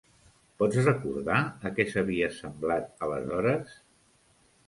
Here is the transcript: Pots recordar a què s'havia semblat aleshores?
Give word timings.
Pots 0.61 0.77
recordar 0.85 1.41
a 1.69 1.73
què 1.75 1.85
s'havia 1.91 2.31
semblat 2.39 3.05
aleshores? 3.09 3.77